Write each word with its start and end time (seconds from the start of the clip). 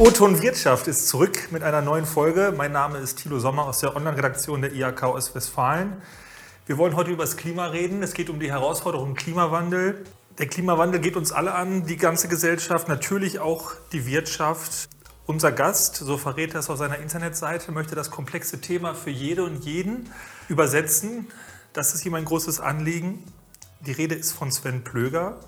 O-Ton 0.00 0.40
Wirtschaft 0.42 0.86
ist 0.86 1.08
zurück 1.08 1.48
mit 1.50 1.64
einer 1.64 1.82
neuen 1.82 2.06
Folge. 2.06 2.54
Mein 2.56 2.70
Name 2.70 2.98
ist 2.98 3.16
Thilo 3.16 3.40
Sommer 3.40 3.64
aus 3.64 3.80
der 3.80 3.96
Online-Redaktion 3.96 4.62
der 4.62 4.72
IHK 4.72 5.02
Ostwestfalen. 5.02 6.00
Wir 6.66 6.78
wollen 6.78 6.94
heute 6.94 7.10
über 7.10 7.24
das 7.24 7.36
Klima 7.36 7.66
reden. 7.66 8.04
Es 8.04 8.14
geht 8.14 8.30
um 8.30 8.38
die 8.38 8.48
Herausforderung 8.48 9.16
Klimawandel. 9.16 10.04
Der 10.38 10.46
Klimawandel 10.46 11.00
geht 11.00 11.16
uns 11.16 11.32
alle 11.32 11.52
an, 11.52 11.84
die 11.84 11.96
ganze 11.96 12.28
Gesellschaft, 12.28 12.86
natürlich 12.86 13.40
auch 13.40 13.72
die 13.90 14.06
Wirtschaft. 14.06 14.88
Unser 15.26 15.50
Gast, 15.50 15.96
so 15.96 16.16
verrät 16.16 16.54
er 16.54 16.60
es 16.60 16.70
auf 16.70 16.78
seiner 16.78 16.98
Internetseite, 16.98 17.72
möchte 17.72 17.96
das 17.96 18.12
komplexe 18.12 18.60
Thema 18.60 18.94
für 18.94 19.10
jede 19.10 19.42
und 19.42 19.64
jeden 19.64 20.12
übersetzen. 20.48 21.26
Das 21.72 21.92
ist 21.96 22.06
ihm 22.06 22.14
ein 22.14 22.24
großes 22.24 22.60
Anliegen. 22.60 23.24
Die 23.80 23.92
Rede 23.92 24.14
ist 24.14 24.30
von 24.30 24.52
Sven 24.52 24.84
Plöger, 24.84 25.40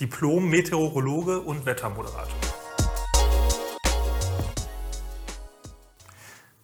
Diplom-Meteorologe 0.00 1.40
und 1.40 1.66
Wettermoderator. 1.66 2.49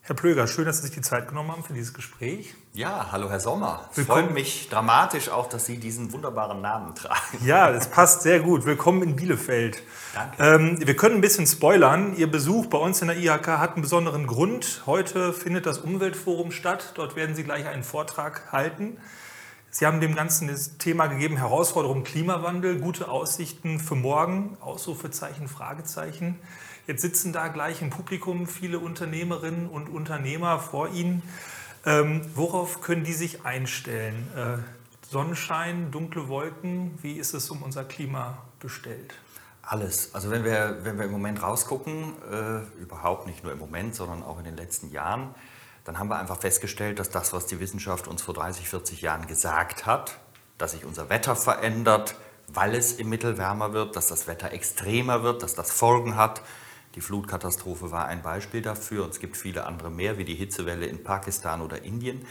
Herr 0.07 0.15
Plöger, 0.15 0.47
schön, 0.47 0.67
dass 0.67 0.77
Sie 0.77 0.83
sich 0.83 0.95
die 0.95 1.01
Zeit 1.01 1.27
genommen 1.27 1.51
haben 1.51 1.65
für 1.65 1.73
dieses 1.73 1.93
Gespräch. 1.93 2.55
Ja, 2.73 3.09
hallo 3.11 3.29
Herr 3.29 3.41
Sommer. 3.41 3.91
Es 3.91 4.07
freut 4.07 4.33
mich 4.33 4.69
dramatisch 4.69 5.31
auch, 5.31 5.49
dass 5.49 5.67
Sie 5.67 5.79
diesen 5.79 6.13
wunderbaren 6.13 6.61
Namen 6.61 6.95
tragen. 6.95 7.45
Ja, 7.45 7.73
das 7.73 7.91
passt 7.91 8.23
sehr 8.23 8.39
gut. 8.39 8.67
Willkommen 8.67 9.03
in 9.03 9.17
Bielefeld. 9.17 9.83
Danke. 10.15 10.37
Ähm, 10.39 10.79
wir 10.87 10.95
können 10.95 11.17
ein 11.17 11.21
bisschen 11.23 11.49
spoilern. 11.49 12.15
Ihr 12.17 12.31
Besuch 12.31 12.67
bei 12.67 12.79
uns 12.79 13.03
in 13.03 13.09
der 13.09 13.17
IHK 13.17 13.49
hat 13.59 13.73
einen 13.73 13.83
besonderen 13.83 14.29
Grund. 14.29 14.83
Heute 14.87 15.33
findet 15.33 15.67
das 15.67 15.79
Umweltforum 15.79 16.53
statt. 16.53 16.93
Dort 16.95 17.17
werden 17.17 17.35
Sie 17.35 17.43
gleich 17.43 17.67
einen 17.67 17.83
Vortrag 17.83 18.53
halten. 18.53 18.99
Sie 19.79 19.85
haben 19.85 20.01
dem 20.01 20.15
Ganzen 20.15 20.49
das 20.49 20.79
Thema 20.79 21.07
gegeben, 21.07 21.37
Herausforderung 21.37 22.03
Klimawandel, 22.03 22.79
gute 22.79 23.11
Aussichten 23.11 23.79
für 23.79 23.95
morgen, 23.95 24.57
Ausrufezeichen, 24.63 25.49
Fragezeichen. 25.49 26.39
Jetzt 26.87 27.03
sitzen 27.03 27.35
da 27.35 27.49
gleich 27.49 27.83
im 27.83 27.91
Publikum 27.91 28.47
viele 28.47 28.79
Unternehmerinnen 28.79 29.69
und 29.69 29.91
Unternehmer 29.91 30.61
vor 30.61 30.89
Ihnen. 30.89 31.23
Ähm, 31.85 32.23
worauf 32.35 32.81
können 32.81 33.05
die 33.05 33.13
sich 33.13 33.45
einstellen? 33.45 34.31
Äh, 34.35 35.11
Sonnenschein, 35.11 35.91
dunkle 35.91 36.27
Wolken, 36.29 36.99
wie 37.03 37.13
ist 37.13 37.35
es 37.35 37.51
um 37.51 37.61
unser 37.61 37.85
Klima 37.85 38.39
bestellt? 38.61 39.13
Alles. 39.61 40.15
Also 40.15 40.31
wenn 40.31 40.43
wir, 40.43 40.79
wenn 40.85 40.97
wir 40.97 41.05
im 41.05 41.13
Moment 41.13 41.43
rausgucken, 41.43 42.15
äh, 42.33 42.81
überhaupt 42.81 43.27
nicht 43.27 43.45
nur 43.45 43.53
im 43.53 43.59
Moment, 43.59 43.95
sondern 43.95 44.23
auch 44.23 44.39
in 44.39 44.45
den 44.45 44.57
letzten 44.57 44.91
Jahren, 44.91 45.35
dann 45.87 46.01
haben 46.01 46.11
wir 46.11 46.19
einfach 46.19 46.41
festgestellt, 46.41 46.99
dass 46.99 47.11
das, 47.11 47.33
was 47.33 47.47
die 47.47 47.61
Wissenschaft 47.61 48.09
uns 48.09 48.21
vor 48.21 48.35
30, 48.35 48.69
40 48.69 49.03
Jahren 49.03 49.29
gesagt 49.29 49.87
hat, 49.87 50.19
dass 50.59 50.73
sich 50.73 50.85
unser 50.85 51.09
Wetter 51.11 51.37
verändert, 51.37 52.17
weil 52.49 52.75
es 52.75 52.95
im 52.95 53.09
Mittel 53.09 53.39
wärmer 53.39 53.73
wird, 53.73 53.95
dass 53.95 54.09
das 54.09 54.27
Wetter 54.27 54.53
extremer 54.53 55.23
wird, 55.23 55.45
dass 55.45 55.55
das 55.55 55.71
Folgen 55.71 56.17
hat, 56.17 56.43
die 56.97 57.01
Flutkatastrophe 57.01 57.93
war 57.93 58.07
ein 58.07 58.23
Beispiel 58.23 58.63
dafür 58.63 59.05
und 59.05 59.11
es 59.11 59.21
gibt 59.21 59.37
viele 59.37 59.65
andere 59.65 59.91
mehr, 59.91 60.19
wie 60.19 60.25
die 60.25 60.35
Hitzewelle 60.35 60.87
in 60.87 61.05
Pakistan 61.05 61.61
oder 61.61 61.83
Indien. 61.85 62.27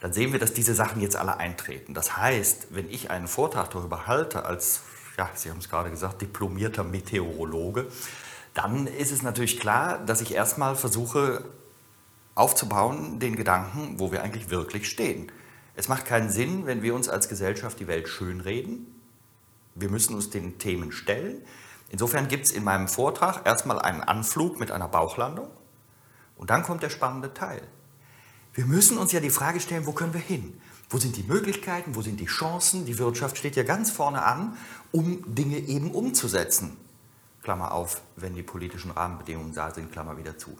Dann 0.00 0.12
sehen 0.12 0.32
wir, 0.32 0.38
dass 0.38 0.52
diese 0.52 0.74
Sachen 0.74 1.00
jetzt 1.00 1.16
alle 1.16 1.38
eintreten. 1.38 1.94
Das 1.94 2.18
heißt, 2.18 2.68
wenn 2.70 2.90
ich 2.90 3.10
einen 3.10 3.28
Vortrag 3.28 3.70
darüber 3.70 4.06
halte, 4.06 4.44
als, 4.44 4.82
ja, 5.16 5.30
Sie 5.34 5.48
haben 5.48 5.58
es 5.58 5.70
gerade 5.70 5.90
gesagt, 5.90 6.20
diplomierter 6.20 6.84
Meteorologe, 6.84 7.86
dann 8.52 8.86
ist 8.86 9.10
es 9.12 9.22
natürlich 9.22 9.58
klar, 9.58 9.98
dass 10.04 10.20
ich 10.20 10.34
erstmal 10.34 10.74
versuche 10.76 11.44
aufzubauen, 12.34 13.18
den 13.18 13.36
Gedanken, 13.36 13.98
wo 13.98 14.12
wir 14.12 14.22
eigentlich 14.22 14.50
wirklich 14.50 14.88
stehen. 14.88 15.30
Es 15.74 15.88
macht 15.88 16.04
keinen 16.04 16.30
Sinn, 16.30 16.66
wenn 16.66 16.82
wir 16.82 16.94
uns 16.94 17.08
als 17.08 17.28
Gesellschaft 17.28 17.80
die 17.80 17.86
Welt 17.86 18.08
schönreden. 18.08 18.86
Wir 19.74 19.88
müssen 19.88 20.14
uns 20.14 20.30
den 20.30 20.58
Themen 20.58 20.92
stellen. 20.92 21.42
Insofern 21.90 22.28
gibt 22.28 22.46
es 22.46 22.52
in 22.52 22.64
meinem 22.64 22.88
Vortrag 22.88 23.46
erstmal 23.46 23.78
einen 23.78 24.00
Anflug 24.00 24.60
mit 24.60 24.70
einer 24.70 24.88
Bauchlandung 24.88 25.48
und 26.36 26.50
dann 26.50 26.62
kommt 26.62 26.82
der 26.82 26.90
spannende 26.90 27.34
Teil. 27.34 27.62
Wir 28.54 28.66
müssen 28.66 28.98
uns 28.98 29.12
ja 29.12 29.20
die 29.20 29.30
Frage 29.30 29.60
stellen, 29.60 29.86
wo 29.86 29.92
können 29.92 30.14
wir 30.14 30.20
hin? 30.20 30.60
Wo 30.88 30.98
sind 30.98 31.16
die 31.16 31.22
Möglichkeiten, 31.22 31.94
wo 31.94 32.02
sind 32.02 32.18
die 32.18 32.26
Chancen? 32.26 32.84
Die 32.84 32.98
Wirtschaft 32.98 33.38
steht 33.38 33.56
ja 33.56 33.62
ganz 33.62 33.90
vorne 33.90 34.24
an, 34.24 34.56
um 34.90 35.22
Dinge 35.34 35.58
eben 35.58 35.92
umzusetzen. 35.92 36.76
Klammer 37.42 37.72
auf, 37.72 38.02
wenn 38.16 38.34
die 38.34 38.42
politischen 38.42 38.90
Rahmenbedingungen 38.90 39.54
da 39.54 39.72
sind, 39.72 39.92
Klammer 39.92 40.16
wieder 40.16 40.36
zu. 40.36 40.56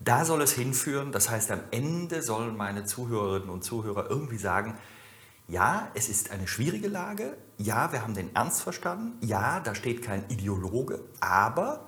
Da 0.00 0.24
soll 0.24 0.40
es 0.40 0.52
hinführen, 0.52 1.12
das 1.12 1.28
heißt, 1.28 1.50
am 1.50 1.60
Ende 1.70 2.22
sollen 2.22 2.56
meine 2.56 2.84
Zuhörerinnen 2.86 3.50
und 3.50 3.62
Zuhörer 3.62 4.08
irgendwie 4.08 4.38
sagen, 4.38 4.76
ja, 5.46 5.88
es 5.94 6.08
ist 6.08 6.30
eine 6.30 6.48
schwierige 6.48 6.88
Lage. 6.88 7.36
Ja, 7.58 7.92
wir 7.92 8.02
haben 8.02 8.14
den 8.14 8.34
Ernst 8.34 8.62
verstanden. 8.62 9.18
Ja, 9.26 9.60
da 9.60 9.74
steht 9.74 10.02
kein 10.02 10.24
Ideologe. 10.28 11.00
Aber 11.20 11.86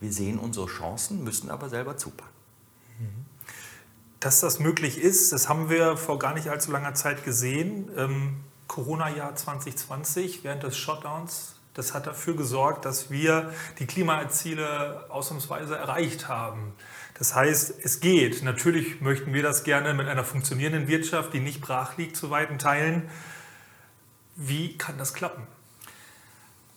wir 0.00 0.12
sehen 0.12 0.38
unsere 0.38 0.66
Chancen, 0.66 1.24
müssen 1.24 1.50
aber 1.50 1.68
selber 1.68 1.96
zupacken. 1.96 2.34
Dass 4.20 4.40
das 4.40 4.58
möglich 4.58 4.98
ist, 4.98 5.32
das 5.32 5.50
haben 5.50 5.68
wir 5.68 5.98
vor 5.98 6.18
gar 6.18 6.32
nicht 6.32 6.48
allzu 6.48 6.72
langer 6.72 6.94
Zeit 6.94 7.24
gesehen. 7.24 7.90
Ähm, 7.96 8.36
Corona-Jahr 8.68 9.34
2020, 9.34 10.44
während 10.44 10.62
des 10.62 10.78
Shutdowns, 10.78 11.56
das 11.74 11.92
hat 11.92 12.06
dafür 12.06 12.34
gesorgt, 12.34 12.86
dass 12.86 13.10
wir 13.10 13.52
die 13.78 13.86
Klimaziele 13.86 15.04
ausnahmsweise 15.10 15.76
erreicht 15.76 16.28
haben. 16.28 16.72
Das 17.16 17.34
heißt, 17.34 17.74
es 17.82 18.00
geht. 18.00 18.42
Natürlich 18.42 19.00
möchten 19.00 19.32
wir 19.32 19.42
das 19.42 19.62
gerne 19.62 19.94
mit 19.94 20.08
einer 20.08 20.24
funktionierenden 20.24 20.88
Wirtschaft, 20.88 21.32
die 21.32 21.40
nicht 21.40 21.60
brach 21.60 21.96
liegt, 21.96 22.16
zu 22.16 22.30
weiten 22.30 22.58
Teilen. 22.58 23.08
Wie 24.36 24.76
kann 24.76 24.98
das 24.98 25.14
klappen? 25.14 25.46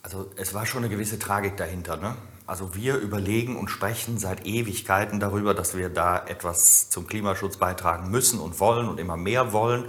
Also 0.02 0.30
es 0.36 0.54
war 0.54 0.64
schon 0.64 0.84
eine 0.84 0.88
gewisse 0.88 1.18
Tragik 1.18 1.56
dahinter. 1.56 1.96
Ne? 1.96 2.14
Also 2.46 2.74
wir 2.74 2.96
überlegen 2.96 3.56
und 3.56 3.68
sprechen 3.68 4.16
seit 4.16 4.46
Ewigkeiten 4.46 5.18
darüber, 5.18 5.54
dass 5.54 5.76
wir 5.76 5.88
da 5.88 6.24
etwas 6.24 6.88
zum 6.88 7.06
Klimaschutz 7.06 7.56
beitragen 7.56 8.10
müssen 8.10 8.38
und 8.38 8.60
wollen 8.60 8.88
und 8.88 9.00
immer 9.00 9.16
mehr 9.16 9.52
wollen 9.52 9.84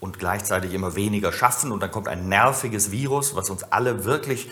und 0.00 0.18
gleichzeitig 0.18 0.74
immer 0.74 0.96
weniger 0.96 1.32
schaffen. 1.32 1.70
Und 1.70 1.80
dann 1.80 1.92
kommt 1.92 2.08
ein 2.08 2.28
nerviges 2.28 2.90
Virus, 2.90 3.36
was 3.36 3.50
uns 3.50 3.62
alle 3.62 4.04
wirklich 4.04 4.50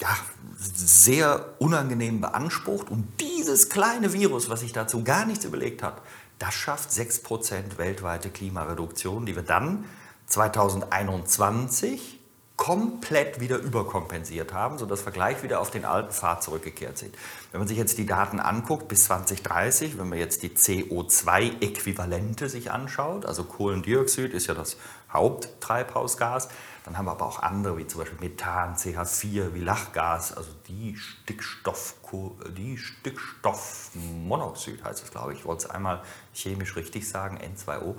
ja, 0.00 0.16
sehr 0.56 1.54
unangenehm 1.58 2.20
beansprucht. 2.20 2.88
Und 2.88 3.16
dieses 3.44 3.68
kleine 3.68 4.14
Virus, 4.14 4.48
was 4.48 4.60
sich 4.60 4.72
dazu 4.72 5.04
gar 5.04 5.26
nichts 5.26 5.44
überlegt 5.44 5.82
hat, 5.82 6.00
das 6.38 6.54
schafft 6.54 6.90
6% 6.90 7.76
weltweite 7.76 8.30
Klimareduktion, 8.30 9.26
die 9.26 9.36
wir 9.36 9.42
dann 9.42 9.84
2021 10.26 12.20
komplett 12.56 13.40
wieder 13.40 13.58
überkompensiert 13.58 14.54
haben, 14.54 14.78
sodass 14.78 15.04
wir 15.04 15.12
gleich 15.12 15.42
wieder 15.42 15.60
auf 15.60 15.70
den 15.70 15.84
alten 15.84 16.12
Pfad 16.12 16.42
zurückgekehrt 16.42 16.96
sind. 16.96 17.14
Wenn 17.52 17.60
man 17.60 17.68
sich 17.68 17.76
jetzt 17.76 17.98
die 17.98 18.06
Daten 18.06 18.40
anguckt 18.40 18.88
bis 18.88 19.04
2030, 19.04 19.98
wenn 19.98 20.08
man 20.08 20.18
jetzt 20.18 20.42
die 20.42 20.50
CO2-Äquivalente 20.50 22.48
sich 22.48 22.70
anschaut, 22.70 23.26
also 23.26 23.44
Kohlendioxid 23.44 24.32
ist 24.32 24.46
ja 24.46 24.54
das 24.54 24.78
Haupttreibhausgas, 25.12 26.48
dann 26.84 26.96
haben 26.98 27.06
wir 27.06 27.12
aber 27.12 27.24
auch 27.24 27.42
andere, 27.42 27.78
wie 27.78 27.86
zum 27.86 28.00
Beispiel 28.00 28.18
Methan, 28.20 28.76
CH4, 28.76 29.54
wie 29.54 29.60
Lachgas, 29.60 30.36
also 30.36 30.50
die, 30.68 30.94
Stickstoff, 30.94 31.94
die 32.54 32.76
Stickstoffmonoxid 32.76 34.84
heißt 34.84 35.02
es, 35.02 35.10
glaube 35.10 35.32
ich. 35.32 35.38
Ich 35.38 35.46
wollte 35.46 35.64
es 35.64 35.70
einmal 35.70 36.02
chemisch 36.34 36.76
richtig 36.76 37.08
sagen, 37.08 37.38
N2O. 37.38 37.94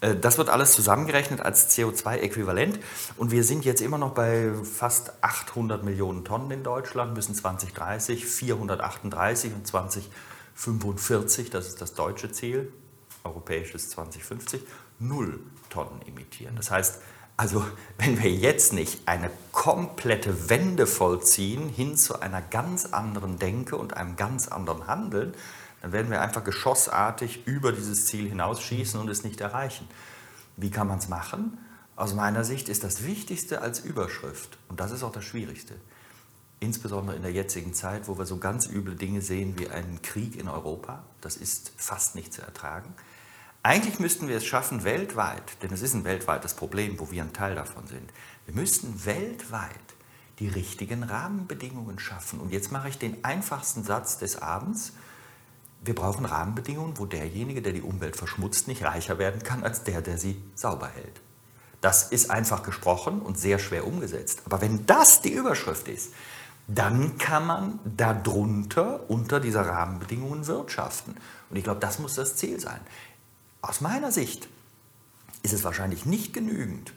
Äh, 0.00 0.16
das 0.16 0.38
wird 0.38 0.48
alles 0.48 0.72
zusammengerechnet 0.72 1.42
als 1.42 1.76
CO2-Äquivalent. 1.76 2.78
Und 3.18 3.32
wir 3.32 3.44
sind 3.44 3.66
jetzt 3.66 3.82
immer 3.82 3.98
noch 3.98 4.14
bei 4.14 4.50
fast 4.64 5.12
800 5.22 5.84
Millionen 5.84 6.24
Tonnen 6.24 6.50
in 6.52 6.62
Deutschland, 6.62 7.12
müssen 7.12 7.34
2030 7.34 8.24
438 8.24 9.52
und 9.52 9.66
2045, 9.66 11.50
das 11.50 11.66
ist 11.66 11.82
das 11.82 11.92
deutsche 11.92 12.32
Ziel, 12.32 12.72
europäisches 13.24 13.90
2050, 13.90 14.62
null 15.00 15.38
Tonnen 15.68 16.00
emittieren. 16.06 16.56
Das 16.56 16.70
heißt, 16.70 17.02
also 17.36 17.64
wenn 17.98 18.22
wir 18.22 18.30
jetzt 18.30 18.72
nicht 18.72 19.06
eine 19.06 19.30
komplette 19.52 20.48
Wende 20.50 20.86
vollziehen 20.86 21.68
hin 21.68 21.96
zu 21.96 22.20
einer 22.20 22.42
ganz 22.42 22.86
anderen 22.86 23.38
Denke 23.38 23.76
und 23.76 23.96
einem 23.96 24.16
ganz 24.16 24.48
anderen 24.48 24.86
Handeln, 24.86 25.34
dann 25.80 25.92
werden 25.92 26.10
wir 26.10 26.20
einfach 26.20 26.44
geschossartig 26.44 27.46
über 27.46 27.72
dieses 27.72 28.06
Ziel 28.06 28.28
hinausschießen 28.28 29.00
und 29.00 29.08
es 29.08 29.24
nicht 29.24 29.40
erreichen. 29.40 29.88
Wie 30.56 30.70
kann 30.70 30.86
man 30.86 30.98
es 30.98 31.08
machen? 31.08 31.58
Aus 31.96 32.14
meiner 32.14 32.44
Sicht 32.44 32.68
ist 32.68 32.84
das 32.84 33.04
Wichtigste 33.04 33.60
als 33.60 33.80
Überschrift, 33.80 34.58
und 34.68 34.80
das 34.80 34.92
ist 34.92 35.02
auch 35.02 35.12
das 35.12 35.24
Schwierigste, 35.24 35.74
insbesondere 36.60 37.16
in 37.16 37.22
der 37.22 37.32
jetzigen 37.32 37.74
Zeit, 37.74 38.08
wo 38.08 38.16
wir 38.16 38.26
so 38.26 38.38
ganz 38.38 38.66
üble 38.66 38.94
Dinge 38.94 39.20
sehen 39.20 39.58
wie 39.58 39.68
einen 39.68 40.00
Krieg 40.02 40.36
in 40.36 40.48
Europa, 40.48 41.02
das 41.20 41.36
ist 41.36 41.72
fast 41.76 42.14
nicht 42.14 42.32
zu 42.32 42.42
ertragen, 42.42 42.94
eigentlich 43.62 44.00
müssten 44.00 44.28
wir 44.28 44.36
es 44.36 44.44
schaffen, 44.44 44.82
weltweit, 44.82 45.62
denn 45.62 45.72
es 45.72 45.82
ist 45.82 45.94
ein 45.94 46.04
weltweites 46.04 46.54
Problem, 46.54 46.98
wo 46.98 47.10
wir 47.10 47.22
ein 47.22 47.32
Teil 47.32 47.54
davon 47.54 47.86
sind. 47.86 48.12
Wir 48.46 48.54
müssten 48.54 49.04
weltweit 49.04 49.76
die 50.40 50.48
richtigen 50.48 51.04
Rahmenbedingungen 51.04 52.00
schaffen. 52.00 52.40
Und 52.40 52.50
jetzt 52.50 52.72
mache 52.72 52.88
ich 52.88 52.98
den 52.98 53.24
einfachsten 53.24 53.84
Satz 53.84 54.18
des 54.18 54.42
Abends. 54.42 54.92
Wir 55.84 55.94
brauchen 55.94 56.24
Rahmenbedingungen, 56.24 56.98
wo 56.98 57.06
derjenige, 57.06 57.62
der 57.62 57.72
die 57.72 57.82
Umwelt 57.82 58.16
verschmutzt, 58.16 58.66
nicht 58.66 58.82
reicher 58.82 59.18
werden 59.18 59.42
kann 59.44 59.62
als 59.62 59.84
der, 59.84 60.02
der 60.02 60.18
sie 60.18 60.42
sauber 60.56 60.88
hält. 60.88 61.20
Das 61.80 62.04
ist 62.04 62.30
einfach 62.30 62.64
gesprochen 62.64 63.20
und 63.20 63.38
sehr 63.38 63.58
schwer 63.60 63.86
umgesetzt. 63.86 64.42
Aber 64.44 64.60
wenn 64.60 64.86
das 64.86 65.22
die 65.22 65.32
Überschrift 65.32 65.86
ist, 65.88 66.12
dann 66.68 67.18
kann 67.18 67.46
man 67.46 67.78
darunter, 67.84 69.08
unter 69.10 69.40
dieser 69.40 69.66
Rahmenbedingungen 69.66 70.46
wirtschaften. 70.46 71.16
Und 71.50 71.56
ich 71.56 71.64
glaube, 71.64 71.80
das 71.80 71.98
muss 71.98 72.14
das 72.14 72.36
Ziel 72.36 72.60
sein. 72.60 72.80
Aus 73.62 73.80
meiner 73.80 74.10
Sicht 74.10 74.48
ist 75.44 75.52
es 75.52 75.62
wahrscheinlich 75.62 76.04
nicht 76.04 76.32
genügend, 76.32 76.92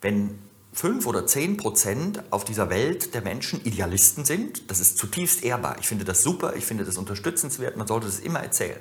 wenn 0.00 0.38
fünf 0.72 1.06
oder 1.06 1.26
zehn 1.26 1.56
Prozent 1.56 2.22
auf 2.30 2.44
dieser 2.44 2.70
Welt 2.70 3.14
der 3.14 3.22
Menschen 3.22 3.64
Idealisten 3.64 4.24
sind. 4.24 4.68
Das 4.70 4.80
ist 4.80 4.98
zutiefst 4.98 5.44
ehrbar. 5.44 5.76
Ich 5.78 5.86
finde 5.86 6.04
das 6.04 6.22
super, 6.22 6.56
ich 6.56 6.66
finde 6.66 6.84
das 6.84 6.98
unterstützenswert, 6.98 7.76
man 7.76 7.86
sollte 7.86 8.06
das 8.06 8.18
immer 8.18 8.40
erzählen. 8.40 8.80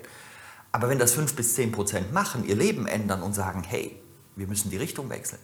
Aber 0.71 0.89
wenn 0.89 0.99
das 0.99 1.13
fünf 1.13 1.35
bis 1.35 1.53
zehn 1.53 1.71
Prozent 1.71 2.11
machen, 2.11 2.43
ihr 2.43 2.55
Leben 2.55 2.87
ändern 2.87 3.21
und 3.21 3.33
sagen, 3.33 3.63
hey, 3.63 3.95
wir 4.35 4.47
müssen 4.47 4.69
die 4.69 4.77
Richtung 4.77 5.09
wechseln, 5.09 5.39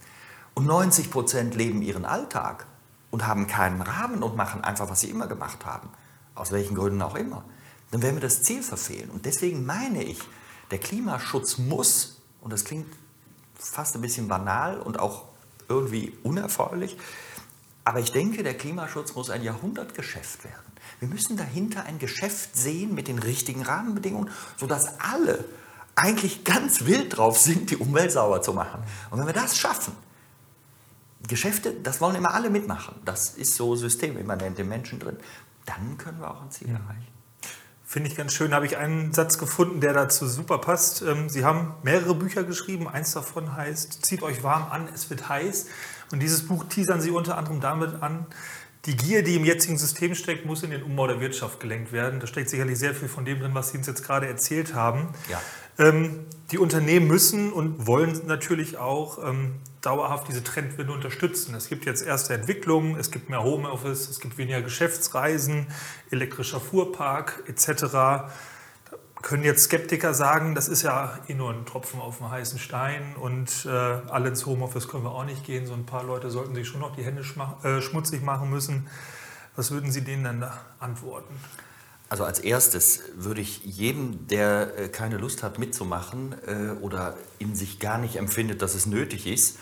und 0.56 0.66
90 0.66 1.10
Prozent 1.10 1.56
leben 1.56 1.82
ihren 1.82 2.06
Alltag 2.06 2.68
und 3.10 3.26
haben 3.26 3.48
keinen 3.48 3.82
Rahmen 3.82 4.22
und 4.22 4.36
machen 4.36 4.64
einfach, 4.64 4.90
was 4.90 5.02
sie 5.02 5.10
immer 5.10 5.28
gemacht 5.28 5.66
haben, 5.66 5.90
aus 6.36 6.52
welchen 6.52 6.76
Gründen 6.76 7.02
auch 7.02 7.16
immer, 7.16 7.44
dann 7.92 8.02
werden 8.02 8.16
wir 8.16 8.22
das 8.22 8.44
Ziel 8.44 8.62
verfehlen. 8.62 9.10
Und 9.10 9.26
deswegen 9.26 9.66
meine 9.66 10.04
ich, 10.04 10.20
der 10.74 10.80
Klimaschutz 10.80 11.60
muss, 11.60 12.20
und 12.42 12.52
das 12.52 12.66
klingt 12.66 12.88
fast 13.54 13.94
ein 13.94 14.02
bisschen 14.02 14.28
banal 14.28 14.80
und 14.80 15.00
auch 15.00 15.26
irgendwie 15.70 16.18
unerfreulich. 16.24 16.98
Aber 17.84 18.00
ich 18.00 18.12
denke, 18.12 18.42
der 18.42 18.58
Klimaschutz 18.58 19.14
muss 19.14 19.30
ein 19.30 19.44
Jahrhundertgeschäft 19.44 20.44
werden. 20.44 20.74
Wir 21.00 21.08
müssen 21.08 21.38
dahinter 21.38 21.84
ein 21.84 22.00
Geschäft 22.00 22.58
sehen 22.58 22.96
mit 22.96 23.08
den 23.08 23.20
richtigen 23.20 23.62
Rahmenbedingungen, 23.62 24.32
sodass 24.58 25.00
alle 25.00 25.46
eigentlich 25.94 26.44
ganz 26.44 26.86
wild 26.86 27.18
drauf 27.18 27.38
sind, 27.38 27.70
die 27.70 27.78
Umwelt 27.78 28.12
sauber 28.12 28.42
zu 28.42 28.54
machen. 28.54 28.82
Und 29.12 29.20
wenn 29.20 29.28
wir 29.28 29.34
das 29.34 29.56
schaffen, 29.56 29.96
Geschäfte, 31.28 31.72
das 31.72 32.02
wollen 32.02 32.16
immer 32.16 32.34
alle 32.34 32.50
mitmachen, 32.50 32.96
das 33.06 33.36
ist 33.36 33.54
so 33.54 33.76
systemimmanent 33.76 34.58
im 34.58 34.70
Menschen 34.70 34.98
drin, 34.98 35.18
dann 35.68 36.00
können 36.00 36.20
wir 36.20 36.32
auch 36.32 36.42
ein 36.42 36.50
Ziel 36.50 36.70
erreichen. 36.70 37.13
Finde 37.94 38.10
ich 38.10 38.16
ganz 38.16 38.34
schön. 38.34 38.50
Da 38.50 38.56
habe 38.56 38.66
ich 38.66 38.78
einen 38.78 39.14
Satz 39.14 39.38
gefunden, 39.38 39.80
der 39.80 39.94
dazu 39.94 40.26
super 40.26 40.58
passt. 40.58 41.04
Ähm, 41.04 41.30
Sie 41.30 41.46
haben 41.46 41.76
mehrere 41.84 42.16
Bücher 42.16 42.44
geschrieben. 42.44 42.88
Eins 42.88 43.12
davon 43.12 43.56
heißt 43.56 44.04
Zieht 44.04 44.24
euch 44.24 44.42
warm 44.42 44.66
an, 44.72 44.90
es 44.96 45.12
wird 45.12 45.30
heiß. 45.30 45.68
Und 46.12 46.20
dieses 46.20 46.48
Buch 46.48 46.64
teasern 46.68 47.02
Sie 47.02 47.12
unter 47.12 47.38
anderem 47.38 47.62
damit 47.62 48.02
an, 48.02 48.26
die 48.86 48.98
Gier, 48.98 49.24
die 49.24 49.36
im 49.36 49.46
jetzigen 49.46 49.78
System 49.78 50.16
steckt, 50.16 50.44
muss 50.44 50.64
in 50.64 50.72
den 50.72 50.82
Umbau 50.82 51.06
der 51.06 51.20
Wirtschaft 51.20 51.60
gelenkt 51.60 51.92
werden. 51.92 52.20
Da 52.20 52.26
steckt 52.26 52.50
sicherlich 52.50 52.80
sehr 52.80 52.96
viel 52.96 53.08
von 53.08 53.26
dem 53.26 53.40
drin, 53.40 53.52
was 53.54 53.70
Sie 53.70 53.78
uns 53.78 53.86
jetzt 53.86 54.04
gerade 54.04 54.28
erzählt 54.28 54.74
haben. 54.74 55.10
Ja. 55.30 55.40
Ähm, 55.80 56.26
die 56.52 56.58
Unternehmen 56.58 57.08
müssen 57.08 57.52
und 57.52 57.88
wollen 57.88 58.22
natürlich 58.28 58.78
auch 58.78 59.18
ähm, 59.28 59.56
dauerhaft 59.82 60.28
diese 60.28 60.44
Trendwende 60.44 60.94
unterstützen. 60.94 61.56
Es 61.56 61.68
gibt 61.68 61.86
jetzt 61.86 62.06
erste 62.06 62.34
Entwicklungen, 62.34 62.96
es 62.98 63.12
gibt 63.12 63.30
mehr 63.30 63.44
Homeoffice, 63.44 64.10
es 64.10 64.20
gibt 64.20 64.38
weniger 64.38 64.62
Geschäftsreisen, 64.62 65.68
elektrischer 66.12 66.60
Fuhrpark 66.60 67.44
etc. 67.48 67.92
Da 67.92 68.32
können 69.24 69.44
jetzt 69.44 69.64
Skeptiker 69.64 70.14
sagen, 70.14 70.54
das 70.54 70.68
ist 70.68 70.84
ja 70.84 71.18
eh 71.28 71.34
nur 71.34 71.50
ein 71.50 71.66
Tropfen 71.66 72.00
auf 72.00 72.18
dem 72.18 72.30
heißen 72.30 72.60
Stein 72.60 73.16
und 73.20 73.66
äh, 73.66 73.70
alle 73.70 74.30
ins 74.30 74.46
Homeoffice 74.46 74.88
können 74.88 75.04
wir 75.04 75.12
auch 75.12 75.26
nicht 75.26 75.44
gehen. 75.46 75.66
So 75.66 75.74
ein 75.74 75.86
paar 75.86 76.04
Leute 76.04 76.30
sollten 76.30 76.54
sich 76.54 76.68
schon 76.68 76.82
noch 76.82 76.96
die 76.96 77.04
Hände 77.04 77.24
äh, 77.64 77.82
schmutzig 77.82 78.22
machen 78.22 78.50
müssen. 78.50 78.88
Was 79.56 79.72
würden 79.72 79.92
Sie 79.92 80.02
denen 80.02 80.24
dann 80.24 80.42
da 80.42 80.62
antworten? 80.80 81.34
Also 82.14 82.26
als 82.26 82.38
erstes 82.38 83.02
würde 83.16 83.42
ich 83.42 83.64
jedem, 83.64 84.28
der 84.28 84.78
äh, 84.78 84.88
keine 84.88 85.18
Lust 85.18 85.42
hat 85.42 85.58
mitzumachen 85.58 86.36
äh, 86.46 86.80
oder 86.80 87.18
in 87.40 87.56
sich 87.56 87.80
gar 87.80 87.98
nicht 87.98 88.18
empfindet, 88.18 88.62
dass 88.62 88.76
es 88.76 88.86
nötig 88.86 89.26
ist, 89.26 89.58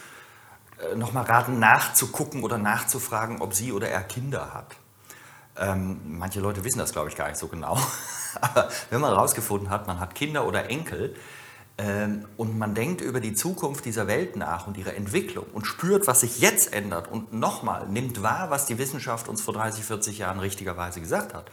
äh, 0.92 0.98
nochmal 0.98 1.24
raten, 1.24 1.60
nachzugucken 1.60 2.44
oder 2.44 2.58
nachzufragen, 2.58 3.42
ob 3.42 3.54
sie 3.54 3.72
oder 3.72 3.88
er 3.88 4.04
Kinder 4.04 4.54
hat. 4.54 4.76
Ähm, 5.56 6.02
manche 6.04 6.42
Leute 6.42 6.66
wissen 6.66 6.80
das, 6.80 6.92
glaube 6.92 7.08
ich, 7.08 7.16
gar 7.16 7.30
nicht 7.30 7.38
so 7.38 7.48
genau. 7.48 7.80
Aber 8.42 8.68
wenn 8.90 9.00
man 9.00 9.12
herausgefunden 9.12 9.70
hat, 9.70 9.88
man 9.88 10.02
hat 10.02 10.14
Kinder 10.14 10.46
oder 10.46 10.70
Enkel 10.70 11.16
ähm, 11.78 12.26
und 12.36 12.58
man 12.58 12.76
denkt 12.76 13.00
über 13.00 13.22
die 13.22 13.34
Zukunft 13.34 13.86
dieser 13.86 14.08
Welt 14.08 14.36
nach 14.36 14.68
und 14.68 14.76
ihre 14.76 14.94
Entwicklung 14.94 15.46
und 15.54 15.68
spürt, 15.68 16.06
was 16.06 16.20
sich 16.20 16.42
jetzt 16.42 16.74
ändert 16.74 17.10
und 17.10 17.32
nochmal 17.32 17.88
nimmt 17.88 18.24
wahr, 18.24 18.50
was 18.50 18.66
die 18.66 18.78
Wissenschaft 18.78 19.30
uns 19.30 19.42
vor 19.42 19.54
30, 19.54 19.86
40 19.86 20.18
Jahren 20.18 20.40
richtigerweise 20.40 21.00
gesagt 21.00 21.34
hat, 21.34 21.50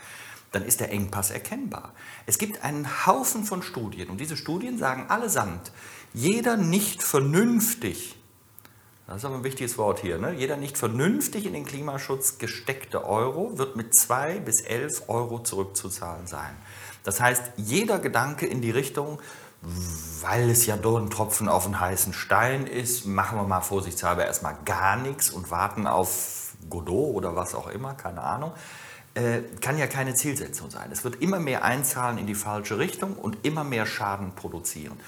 dann 0.52 0.64
ist 0.64 0.80
der 0.80 0.90
Engpass 0.90 1.30
erkennbar. 1.30 1.92
Es 2.26 2.38
gibt 2.38 2.64
einen 2.64 3.06
Haufen 3.06 3.44
von 3.44 3.62
Studien 3.62 4.08
und 4.08 4.20
diese 4.20 4.36
Studien 4.36 4.78
sagen 4.78 5.06
allesamt, 5.08 5.72
jeder 6.14 6.56
nicht 6.56 7.02
vernünftig 7.02 8.18
das 9.08 9.16
ist 9.16 9.24
aber 9.24 9.36
ein 9.36 9.44
wichtiges 9.44 9.78
Wort 9.78 10.00
hier. 10.00 10.18
Ne? 10.18 10.34
Jeder 10.34 10.58
nicht 10.58 10.76
vernünftig 10.76 11.46
in 11.46 11.54
den 11.54 11.64
Klimaschutz 11.64 12.36
gesteckte 12.36 13.06
Euro 13.06 13.56
wird 13.56 13.74
mit 13.74 13.94
2 13.94 14.40
bis 14.40 14.60
11 14.60 15.08
Euro 15.08 15.38
zurückzuzahlen 15.38 16.26
sein. 16.26 16.54
Das 17.04 17.18
heißt, 17.18 17.52
jeder 17.56 18.00
Gedanke 18.00 18.44
in 18.44 18.60
die 18.60 18.70
Richtung, 18.70 19.18
weil 20.20 20.50
es 20.50 20.66
ja 20.66 20.76
nur 20.76 21.00
ein 21.00 21.08
Tropfen 21.08 21.48
auf 21.48 21.64
einen 21.64 21.80
heißen 21.80 22.12
Stein 22.12 22.66
ist, 22.66 23.06
machen 23.06 23.38
wir 23.38 23.44
mal 23.44 23.62
vorsichtshalber 23.62 24.26
erstmal 24.26 24.58
gar 24.66 24.96
nichts 24.96 25.30
und 25.30 25.50
warten 25.50 25.86
auf 25.86 26.52
Godot 26.68 27.14
oder 27.14 27.34
was 27.34 27.54
auch 27.54 27.68
immer, 27.68 27.94
keine 27.94 28.22
Ahnung, 28.22 28.52
äh, 29.18 29.42
kann 29.60 29.76
ja 29.78 29.88
keine 29.88 30.14
Zielsetzung 30.14 30.70
sein. 30.70 30.90
Es 30.92 31.02
wird 31.02 31.20
immer 31.20 31.40
mehr 31.40 31.64
einzahlen 31.64 32.18
in 32.18 32.28
die 32.28 32.36
falsche 32.36 32.78
Richtung 32.78 33.16
und 33.16 33.44
immer 33.44 33.64
mehr 33.64 33.84
Schaden 33.84 34.32
produzieren. 34.36 34.98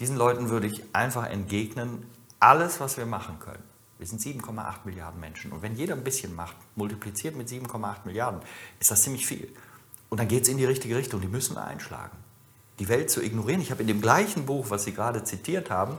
Diesen 0.00 0.16
Leuten 0.16 0.50
würde 0.50 0.66
ich 0.66 0.82
einfach 0.92 1.30
entgegnen, 1.30 2.04
alles, 2.40 2.78
was 2.80 2.98
wir 2.98 3.06
machen 3.06 3.38
können. 3.38 3.62
Wir 3.98 4.06
sind 4.06 4.20
7,8 4.20 4.74
Milliarden 4.84 5.18
Menschen. 5.18 5.50
Und 5.50 5.62
wenn 5.62 5.76
jeder 5.76 5.94
ein 5.94 6.04
bisschen 6.04 6.34
macht, 6.34 6.56
multipliziert 6.76 7.36
mit 7.36 7.48
7,8 7.48 8.04
Milliarden, 8.04 8.40
ist 8.80 8.90
das 8.90 9.02
ziemlich 9.02 9.26
viel. 9.26 9.48
Und 10.10 10.18
dann 10.20 10.28
geht 10.28 10.42
es 10.42 10.50
in 10.50 10.58
die 10.58 10.66
richtige 10.66 10.96
Richtung. 10.96 11.22
Die 11.22 11.28
müssen 11.28 11.56
einschlagen. 11.56 12.16
Die 12.80 12.88
Welt 12.88 13.10
zu 13.10 13.22
ignorieren. 13.22 13.62
Ich 13.62 13.70
habe 13.70 13.80
in 13.80 13.88
dem 13.88 14.02
gleichen 14.02 14.44
Buch, 14.44 14.66
was 14.68 14.84
Sie 14.84 14.92
gerade 14.92 15.24
zitiert 15.24 15.70
haben, 15.70 15.96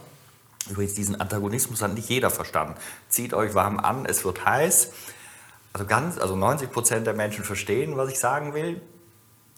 übrigens 0.69 0.93
diesen 0.93 1.19
Antagonismus 1.19 1.81
hat 1.81 1.95
nicht 1.95 2.09
jeder 2.09 2.29
verstanden. 2.29 2.75
Zieht 3.09 3.33
euch 3.33 3.55
warm 3.55 3.79
an, 3.79 4.05
es 4.05 4.23
wird 4.23 4.45
heiß. 4.45 4.91
Also, 5.75 5.87
ganz, 5.87 6.17
also 6.17 6.37
90 6.37 6.71
Prozent 6.71 7.05
der 7.05 7.15
Menschen 7.15 7.43
verstehen, 7.43 7.97
was 7.97 8.09
ich 8.09 8.17
sagen 8.17 8.53
will. 8.53 8.79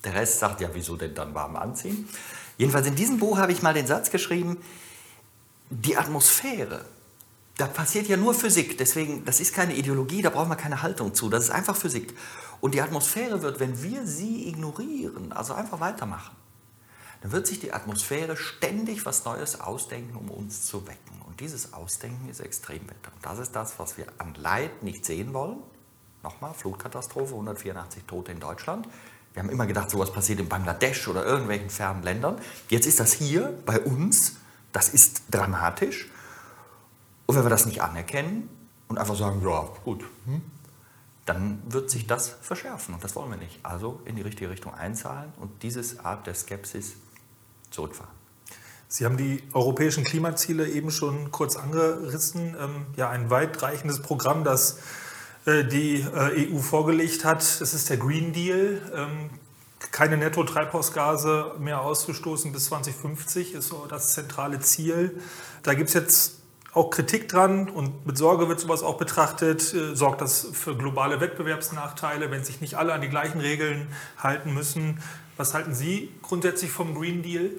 Der 0.03 0.15
Rest 0.15 0.39
sagt, 0.39 0.61
ja, 0.61 0.69
wieso 0.73 0.95
denn 0.95 1.13
dann 1.13 1.35
warm 1.35 1.55
anziehen? 1.55 2.09
Jedenfalls 2.57 2.87
in 2.87 2.95
diesem 2.95 3.19
Buch 3.19 3.37
habe 3.37 3.51
ich 3.51 3.61
mal 3.61 3.75
den 3.75 3.85
Satz 3.85 4.09
geschrieben, 4.09 4.57
die 5.69 5.95
Atmosphäre, 5.95 6.85
da 7.57 7.67
passiert 7.67 8.07
ja 8.07 8.17
nur 8.17 8.33
Physik, 8.33 8.79
deswegen, 8.79 9.25
das 9.25 9.39
ist 9.39 9.53
keine 9.53 9.75
Ideologie, 9.75 10.23
da 10.23 10.31
braucht 10.31 10.49
man 10.49 10.57
keine 10.57 10.81
Haltung 10.81 11.13
zu, 11.13 11.29
das 11.29 11.43
ist 11.43 11.49
einfach 11.51 11.75
Physik. 11.75 12.15
Und 12.61 12.73
die 12.73 12.81
Atmosphäre 12.81 13.43
wird, 13.43 13.59
wenn 13.59 13.83
wir 13.83 14.07
sie 14.07 14.49
ignorieren, 14.49 15.31
also 15.33 15.53
einfach 15.53 15.79
weitermachen, 15.79 16.35
dann 17.21 17.31
wird 17.31 17.45
sich 17.45 17.59
die 17.59 17.73
Atmosphäre 17.73 18.37
ständig 18.37 19.05
was 19.05 19.23
Neues 19.23 19.61
ausdenken, 19.61 20.17
um 20.17 20.31
uns 20.31 20.65
zu 20.65 20.87
wecken. 20.87 21.21
Und 21.27 21.41
dieses 21.41 21.73
Ausdenken 21.73 22.27
ist 22.27 22.39
Extremwetter. 22.39 23.11
Und 23.13 23.23
das 23.23 23.37
ist 23.37 23.51
das, 23.51 23.77
was 23.77 23.99
wir 23.99 24.07
an 24.17 24.33
Leid 24.33 24.81
nicht 24.81 25.05
sehen 25.05 25.35
wollen. 25.35 25.59
Nochmal, 26.23 26.53
Flutkatastrophe, 26.53 27.33
184 27.33 28.03
Tote 28.05 28.31
in 28.31 28.39
Deutschland. 28.39 28.87
Wir 29.33 29.43
haben 29.43 29.49
immer 29.49 29.67
gedacht, 29.67 29.89
sowas 29.89 30.11
passiert 30.11 30.39
in 30.39 30.49
Bangladesch 30.49 31.07
oder 31.07 31.25
irgendwelchen 31.25 31.69
fernen 31.69 32.03
Ländern. 32.03 32.39
Jetzt 32.69 32.87
ist 32.87 32.99
das 32.99 33.13
hier 33.13 33.53
bei 33.65 33.79
uns 33.79 34.37
das 34.77 34.89
ist 34.89 35.23
dramatisch. 35.31 36.07
Und 37.25 37.35
wenn 37.35 37.43
wir 37.43 37.49
das 37.49 37.65
nicht 37.65 37.81
anerkennen 37.81 38.47
und 38.87 38.99
einfach 38.99 39.15
sagen, 39.15 39.41
ja, 39.43 39.67
gut, 39.83 40.03
hm, 40.25 40.41
dann 41.25 41.63
wird 41.67 41.89
sich 41.89 42.05
das 42.05 42.29
verschärfen 42.29 42.93
und 42.93 43.03
das 43.03 43.15
wollen 43.15 43.31
wir 43.31 43.37
nicht. 43.37 43.59
Also 43.63 43.99
in 44.05 44.15
die 44.15 44.21
richtige 44.21 44.51
Richtung 44.51 44.75
einzahlen 44.75 45.33
und 45.39 45.63
diese 45.63 45.81
Art 46.05 46.27
der 46.27 46.35
Skepsis 46.35 46.93
zurückfahren. 47.71 48.15
Sie 48.87 49.03
haben 49.03 49.17
die 49.17 49.41
europäischen 49.51 50.03
Klimaziele 50.03 50.69
eben 50.69 50.91
schon 50.91 51.31
kurz 51.31 51.55
angerissen. 51.55 52.55
Ähm, 52.57 52.85
ja, 52.95 53.09
ein 53.09 53.31
weitreichendes 53.31 54.03
Programm, 54.03 54.43
das 54.43 54.77
die 55.47 56.01
äh, 56.01 56.51
EU 56.51 56.59
vorgelegt 56.59 57.23
hat. 57.23 57.39
Das 57.61 57.73
ist 57.73 57.89
der 57.89 57.97
Green 57.97 58.33
Deal. 58.33 58.81
Ähm, 58.93 59.29
keine 59.91 60.17
Netto-Treibhausgase 60.17 61.55
mehr 61.59 61.81
auszustoßen 61.81 62.51
bis 62.51 62.65
2050 62.65 63.53
ist 63.53 63.69
so 63.69 63.85
das 63.87 64.13
zentrale 64.13 64.59
Ziel. 64.59 65.21
Da 65.63 65.73
gibt 65.73 65.89
es 65.89 65.93
jetzt 65.93 66.41
auch 66.73 66.89
Kritik 66.89 67.29
dran 67.29 67.69
und 67.69 68.05
mit 68.05 68.17
Sorge 68.17 68.49
wird 68.49 68.59
sowas 68.59 68.83
auch 68.83 68.97
betrachtet. 68.97 69.73
Äh, 69.73 69.95
sorgt 69.95 70.21
das 70.21 70.49
für 70.51 70.75
globale 70.75 71.21
Wettbewerbsnachteile, 71.21 72.29
wenn 72.29 72.43
sich 72.43 72.59
nicht 72.59 72.75
alle 72.75 72.93
an 72.93 73.01
die 73.01 73.09
gleichen 73.09 73.39
Regeln 73.39 73.87
halten 74.17 74.53
müssen? 74.53 74.99
Was 75.37 75.53
halten 75.53 75.73
Sie 75.73 76.11
grundsätzlich 76.23 76.71
vom 76.71 76.93
Green 76.93 77.23
Deal? 77.23 77.51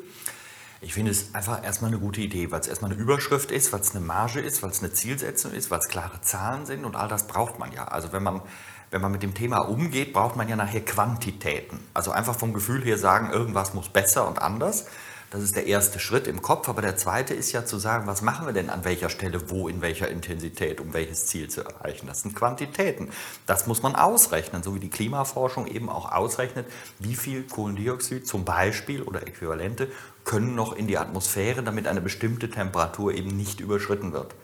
Ich 0.81 0.95
finde 0.95 1.11
es 1.11 1.35
einfach 1.35 1.65
erstmal 1.65 1.91
eine 1.91 1.99
gute 1.99 2.21
Idee, 2.21 2.53
weil 2.53 2.61
es 2.61 2.69
erstmal 2.69 2.93
eine 2.93 3.01
Überschrift 3.01 3.51
ist, 3.51 3.73
weil 3.73 3.81
es 3.81 3.91
eine 3.97 4.05
Marge 4.05 4.41
ist, 4.41 4.63
weil 4.63 4.71
es 4.71 4.79
eine 4.79 4.93
Zielsetzung 4.93 5.53
ist, 5.53 5.71
weil 5.71 5.81
es 5.81 5.89
klare 5.89 6.21
Zahlen 6.21 6.67
sind 6.67 6.85
und 6.85 6.95
all 6.95 7.09
das 7.09 7.27
braucht 7.27 7.59
man 7.59 7.73
ja. 7.73 7.89
Also 7.89 8.13
wenn 8.13 8.23
man 8.23 8.43
wenn 8.91 9.03
man 9.03 9.13
mit 9.13 9.23
dem 9.23 9.35
Thema 9.35 9.59
umgeht, 9.59 10.13
braucht 10.13 10.37
man 10.37 10.49
ja 10.49 10.57
nachher 10.57 10.81
Quantitäten. 10.81 11.79
Also 11.93 12.11
einfach 12.11 12.35
vom 12.35 12.55
Gefühl 12.55 12.83
her 12.85 12.97
sagen, 12.97 13.31
irgendwas 13.31 13.75
muss 13.75 13.91
besser 13.91 14.27
und 14.27 14.41
anders. 14.41 14.87
Das 15.31 15.43
ist 15.43 15.57
der 15.57 15.67
erste 15.67 15.99
Schritt 15.99 16.27
im 16.27 16.41
Kopf, 16.41 16.71
aber 16.71 16.81
der 16.81 16.97
zweite 16.97 17.35
ist 17.35 17.53
ja 17.53 17.67
zu 17.67 17.77
sagen, 17.77 18.07
was 18.07 18.23
machen 18.23 18.47
wir 18.47 18.55
denn 18.55 18.71
an 18.71 18.87
welcher 18.87 19.11
Stelle, 19.11 19.51
wo, 19.51 19.69
in 19.69 19.83
welcher 19.83 20.09
Intensität, 20.09 20.81
um 20.81 20.95
welches 20.95 21.27
Ziel 21.27 21.51
zu 21.51 21.61
erreichen. 21.61 22.07
Das 22.07 22.23
sind 22.23 22.35
Quantitäten. 22.35 23.11
Das 23.45 23.67
muss 23.67 23.83
man 23.83 23.95
ausrechnen, 23.95 24.63
so 24.63 24.75
wie 24.75 24.81
die 24.81 24.89
Klimaforschung 24.89 25.67
eben 25.67 25.91
auch 25.91 26.11
ausrechnet, 26.13 26.65
wie 26.99 27.15
viel 27.15 27.43
Kohlendioxid 27.43 28.27
zum 28.27 28.47
Beispiel 28.47 29.03
oder 29.03 29.27
Äquivalente 29.27 29.89
können 30.29 30.55
noch 30.55 30.75
in 30.75 30.87
die 30.87 30.99
Atmosphäre, 30.99 31.63
damit 31.63 31.87
eine 31.87 32.03
bestimmte 32.03 32.51
Temperatur 32.51 33.15
eben 33.15 33.35
nicht 33.35 33.61
überschritten 33.61 34.13
wird. 34.13 34.35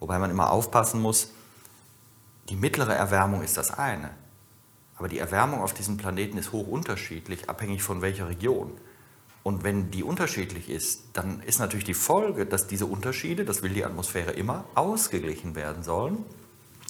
Wobei 0.00 0.18
man 0.18 0.30
immer 0.30 0.50
aufpassen 0.50 1.02
muss, 1.02 1.32
die 2.48 2.56
mittlere 2.56 2.94
Erwärmung 2.94 3.42
ist 3.42 3.58
das 3.58 3.70
eine, 3.70 4.08
aber 4.96 5.06
die 5.06 5.18
Erwärmung 5.18 5.60
auf 5.60 5.74
diesem 5.74 5.98
Planeten 5.98 6.38
ist 6.38 6.52
hoch 6.52 6.66
unterschiedlich, 6.66 7.50
abhängig 7.50 7.82
von 7.82 8.00
welcher 8.00 8.26
Region. 8.26 8.72
Und 9.42 9.64
wenn 9.64 9.90
die 9.90 10.02
unterschiedlich 10.02 10.70
ist, 10.70 11.02
dann 11.12 11.40
ist 11.42 11.58
natürlich 11.58 11.84
die 11.84 11.92
Folge, 11.92 12.46
dass 12.46 12.66
diese 12.66 12.86
Unterschiede, 12.86 13.44
das 13.44 13.62
will 13.62 13.74
die 13.74 13.84
Atmosphäre 13.84 14.30
immer, 14.30 14.64
ausgeglichen 14.74 15.54
werden 15.54 15.82
sollen. 15.82 16.24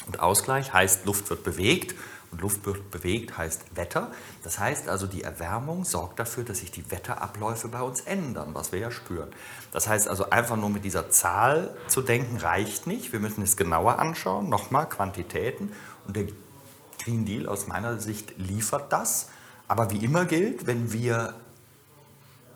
Und 0.07 0.21
Ausgleich 0.21 0.73
heißt, 0.73 1.07
Luft 1.07 1.29
wird 1.29 1.43
bewegt 1.43 1.97
und 2.31 2.43
Luft 2.43 2.67
wird 2.67 2.91
bewegt 2.91 3.39
heißt 3.39 3.77
Wetter. 3.77 4.11
Das 4.43 4.59
heißt 4.59 4.89
also, 4.89 5.07
die 5.07 5.23
Erwärmung 5.23 5.85
sorgt 5.85 6.19
dafür, 6.19 6.45
dass 6.45 6.59
sich 6.59 6.71
die 6.71 6.91
Wetterabläufe 6.91 7.69
bei 7.69 7.81
uns 7.81 8.01
ändern, 8.03 8.51
was 8.53 8.73
wir 8.73 8.79
ja 8.79 8.91
spüren. 8.91 9.31
Das 9.73 9.89
heißt 9.89 10.09
also, 10.09 10.31
einfach 10.31 10.57
nur 10.57 10.69
mit 10.69 10.85
dieser 10.85 11.11
Zahl 11.11 11.75
zu 11.87 12.03
denken 12.03 12.37
reicht 12.37 12.87
nicht. 12.87 13.13
Wir 13.13 13.21
müssen 13.21 13.43
es 13.43 13.57
genauer 13.57 13.99
anschauen, 13.99 14.49
nochmal 14.49 14.89
Quantitäten. 14.89 15.73
Und 16.07 16.17
der 16.17 16.27
Green 17.03 17.25
Deal 17.25 17.47
aus 17.49 17.67
meiner 17.67 17.99
Sicht 17.99 18.37
liefert 18.37 18.93
das. 18.93 19.31
Aber 19.67 19.91
wie 19.91 20.05
immer 20.05 20.25
gilt, 20.25 20.67
wenn 20.67 20.93
wir 20.93 21.35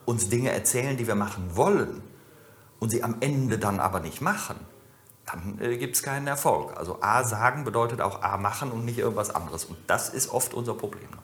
uns 0.05 0.29
Dinge 0.29 0.51
erzählen, 0.51 0.97
die 0.97 1.07
wir 1.07 1.15
machen 1.15 1.57
wollen 1.57 2.03
und 2.79 2.91
sie 2.91 3.03
am 3.03 3.17
Ende 3.21 3.59
dann 3.59 3.81
aber 3.81 4.01
nicht 4.01 4.21
machen, 4.21 4.57
dann 5.27 5.59
äh, 5.61 5.77
gibt 5.77 5.97
es 5.97 6.03
keinen 6.03 6.27
Erfolg. 6.27 6.77
Also 6.77 6.99
A 7.01 7.25
sagen 7.25 7.65
bedeutet 7.65 8.01
auch 8.01 8.23
A 8.23 8.37
machen 8.37 8.71
und 8.73 8.85
nicht 8.85 8.99
irgendwas 8.99 9.35
anderes. 9.35 9.65
Und 9.65 9.79
das 9.87 10.09
ist 10.09 10.31
oft 10.31 10.55
unser 10.55 10.75
Problem 10.75 11.09
noch. 11.11 11.23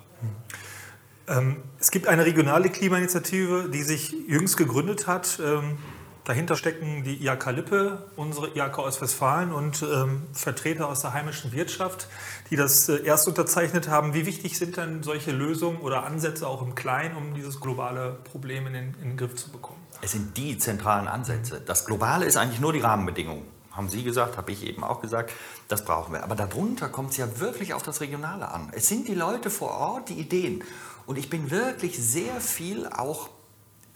Ähm, 1.28 1.56
es 1.78 1.90
gibt 1.90 2.06
eine 2.06 2.24
regionale 2.24 2.70
Klimainitiative, 2.70 3.68
die 3.72 3.82
sich 3.82 4.12
jüngst 4.26 4.56
gegründet 4.56 5.06
hat. 5.06 5.38
Ähm, 5.44 5.78
dahinter 6.24 6.56
stecken 6.56 7.04
die 7.04 7.22
IAK 7.22 7.50
Lippe, 7.52 8.10
unsere 8.16 8.48
IAK 8.56 8.78
aus 8.78 9.00
Westfalen 9.00 9.52
und 9.52 9.82
ähm, 9.82 10.22
Vertreter 10.32 10.88
aus 10.88 11.00
der 11.00 11.12
heimischen 11.12 11.52
Wirtschaft, 11.52 12.08
die 12.50 12.56
das 12.56 12.88
äh, 12.88 13.04
erst 13.04 13.28
unterzeichnet 13.28 13.88
haben. 13.88 14.14
Wie 14.14 14.26
wichtig 14.26 14.58
sind 14.58 14.76
denn 14.76 15.02
solche 15.02 15.32
Lösungen 15.32 15.80
oder 15.80 16.04
Ansätze 16.04 16.46
auch 16.46 16.62
im 16.62 16.74
Kleinen, 16.74 17.16
um 17.16 17.34
dieses 17.34 17.60
globale 17.60 18.16
Problem 18.24 18.66
in 18.66 18.72
den, 18.72 18.94
in 19.02 19.10
den 19.10 19.16
Griff 19.16 19.34
zu 19.34 19.50
bekommen? 19.50 19.80
Es 20.00 20.12
sind 20.12 20.36
die 20.36 20.56
zentralen 20.56 21.08
Ansätze. 21.08 21.60
Das 21.60 21.84
Globale 21.84 22.24
ist 22.24 22.36
eigentlich 22.36 22.60
nur 22.60 22.72
die 22.72 22.80
Rahmenbedingungen. 22.80 23.57
Haben 23.78 23.88
Sie 23.88 24.02
gesagt, 24.02 24.36
habe 24.36 24.50
ich 24.50 24.66
eben 24.66 24.82
auch 24.82 25.00
gesagt, 25.00 25.30
das 25.68 25.84
brauchen 25.84 26.12
wir. 26.12 26.24
Aber 26.24 26.34
darunter 26.34 26.88
kommt 26.88 27.12
es 27.12 27.16
ja 27.16 27.38
wirklich 27.38 27.74
auf 27.74 27.84
das 27.84 28.00
Regionale 28.00 28.48
an. 28.48 28.72
Es 28.72 28.88
sind 28.88 29.06
die 29.06 29.14
Leute 29.14 29.50
vor 29.50 29.70
Ort, 29.70 30.08
die 30.08 30.14
Ideen. 30.14 30.64
Und 31.06 31.16
ich 31.16 31.30
bin 31.30 31.52
wirklich 31.52 31.96
sehr 31.96 32.40
viel 32.40 32.88
auch 32.88 33.30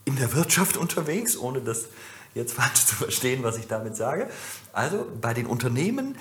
in 0.04 0.14
der 0.14 0.34
Wirtschaft 0.34 0.76
unterwegs, 0.78 1.36
ohne 1.36 1.62
das 1.62 1.86
jetzt 2.32 2.54
falsch 2.54 2.86
zu 2.86 2.94
verstehen, 2.94 3.42
was 3.42 3.58
ich 3.58 3.66
damit 3.66 3.96
sage. 3.96 4.30
Also 4.72 5.04
bei 5.20 5.34
den 5.34 5.46
Unternehmen, 5.46 6.16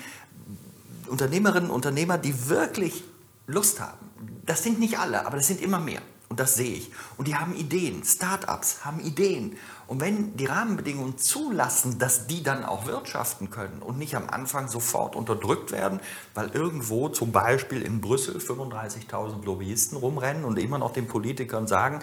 Unternehmerinnen 1.06 1.70
und 1.70 1.76
Unternehmer, 1.76 2.18
die 2.18 2.48
wirklich 2.48 3.04
Lust 3.46 3.78
haben. 3.78 4.10
Das 4.44 4.64
sind 4.64 4.80
nicht 4.80 4.98
alle, 4.98 5.24
aber 5.24 5.36
das 5.36 5.46
sind 5.46 5.62
immer 5.62 5.78
mehr. 5.78 6.02
Und 6.32 6.40
das 6.40 6.54
sehe 6.54 6.76
ich. 6.76 6.90
Und 7.18 7.28
die 7.28 7.34
haben 7.34 7.54
Ideen. 7.54 8.02
Start-ups 8.04 8.86
haben 8.86 9.00
Ideen. 9.00 9.58
Und 9.86 10.00
wenn 10.00 10.34
die 10.34 10.46
Rahmenbedingungen 10.46 11.18
zulassen, 11.18 11.98
dass 11.98 12.26
die 12.26 12.42
dann 12.42 12.64
auch 12.64 12.86
wirtschaften 12.86 13.50
können 13.50 13.82
und 13.82 13.98
nicht 13.98 14.16
am 14.16 14.30
Anfang 14.30 14.66
sofort 14.66 15.14
unterdrückt 15.14 15.72
werden, 15.72 16.00
weil 16.32 16.48
irgendwo 16.48 17.10
zum 17.10 17.32
Beispiel 17.32 17.82
in 17.82 18.00
Brüssel 18.00 18.38
35.000 18.38 19.44
Lobbyisten 19.44 19.98
rumrennen 19.98 20.46
und 20.46 20.58
immer 20.58 20.78
noch 20.78 20.94
den 20.94 21.06
Politikern 21.06 21.66
sagen, 21.66 21.98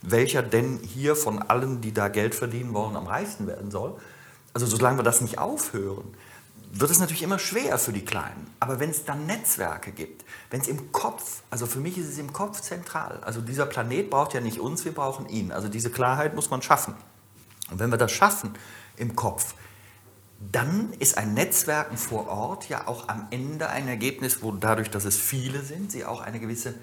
welcher 0.00 0.42
denn 0.42 0.80
hier 0.82 1.14
von 1.14 1.42
allen, 1.42 1.82
die 1.82 1.92
da 1.92 2.08
Geld 2.08 2.34
verdienen 2.34 2.72
wollen, 2.72 2.96
am 2.96 3.06
reichsten 3.06 3.46
werden 3.46 3.70
soll. 3.70 3.96
Also 4.54 4.64
solange 4.64 5.00
wir 5.00 5.04
das 5.04 5.20
nicht 5.20 5.36
aufhören, 5.36 6.14
wird 6.76 6.90
es 6.90 6.98
natürlich 6.98 7.22
immer 7.22 7.38
schwer 7.38 7.78
für 7.78 7.92
die 7.92 8.04
Kleinen. 8.04 8.50
Aber 8.58 8.80
wenn 8.80 8.90
es 8.90 9.04
dann 9.04 9.26
Netzwerke 9.26 9.92
gibt, 9.92 10.24
wenn 10.50 10.60
es 10.60 10.68
im 10.68 10.90
Kopf, 10.92 11.42
also 11.50 11.66
für 11.66 11.78
mich 11.78 11.96
ist 11.96 12.08
es 12.08 12.18
im 12.18 12.32
Kopf 12.32 12.60
zentral. 12.60 13.20
Also 13.24 13.40
dieser 13.40 13.66
Planet 13.66 14.10
braucht 14.10 14.34
ja 14.34 14.40
nicht 14.40 14.58
uns, 14.58 14.84
wir 14.84 14.92
brauchen 14.92 15.28
ihn. 15.28 15.52
Also 15.52 15.68
diese 15.68 15.90
Klarheit 15.90 16.34
muss 16.34 16.50
man 16.50 16.62
schaffen. 16.62 16.94
Und 17.70 17.78
wenn 17.78 17.90
wir 17.90 17.96
das 17.96 18.12
schaffen 18.12 18.54
im 18.96 19.14
Kopf, 19.14 19.54
dann 20.52 20.92
ist 20.98 21.16
ein 21.16 21.34
Netzwerken 21.34 21.96
vor 21.96 22.28
Ort 22.28 22.68
ja 22.68 22.88
auch 22.88 23.08
am 23.08 23.28
Ende 23.30 23.68
ein 23.70 23.88
Ergebnis, 23.88 24.42
wo 24.42 24.50
dadurch, 24.52 24.90
dass 24.90 25.04
es 25.04 25.16
viele 25.16 25.62
sind, 25.62 25.92
sie 25.92 26.04
auch 26.04 26.20
eine 26.20 26.40
gewisse 26.40 26.74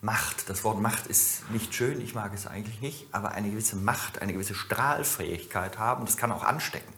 Macht, 0.00 0.48
das 0.48 0.64
Wort 0.64 0.80
Macht 0.80 1.06
ist 1.06 1.48
nicht 1.50 1.74
schön, 1.74 2.00
ich 2.00 2.14
mag 2.14 2.32
es 2.34 2.46
eigentlich 2.46 2.80
nicht, 2.80 3.06
aber 3.12 3.32
eine 3.32 3.50
gewisse 3.50 3.76
Macht, 3.76 4.20
eine 4.22 4.32
gewisse 4.32 4.54
Strahlfähigkeit 4.54 5.78
haben, 5.78 6.04
das 6.04 6.16
kann 6.16 6.32
auch 6.32 6.44
anstecken. 6.44 6.92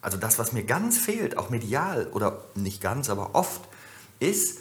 Also 0.00 0.16
das, 0.16 0.38
was 0.38 0.52
mir 0.52 0.64
ganz 0.64 0.98
fehlt, 0.98 1.36
auch 1.38 1.50
medial 1.50 2.06
oder 2.12 2.44
nicht 2.54 2.80
ganz, 2.80 3.10
aber 3.10 3.34
oft, 3.34 3.62
ist, 4.20 4.58